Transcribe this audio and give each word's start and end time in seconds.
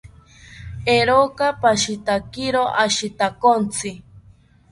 Eeroka 0.93 1.45
pashitakiro 1.61 2.63
ashitakontzi 2.83 3.91